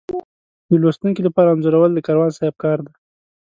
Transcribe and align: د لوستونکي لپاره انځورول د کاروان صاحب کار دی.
د 0.69 0.71
لوستونکي 0.81 1.21
لپاره 1.27 1.49
انځورول 1.51 1.91
د 1.93 1.99
کاروان 2.07 2.31
صاحب 2.37 2.55
کار 2.63 2.77
دی. 2.85 2.93